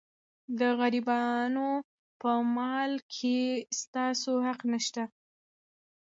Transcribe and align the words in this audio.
د 0.59 0.61
غریبانو 0.79 1.67
په 2.21 2.31
مال 2.55 2.91
کې 3.13 3.39
ستاسو 3.81 4.33
حق 4.47 4.59
نشته. 4.71 5.03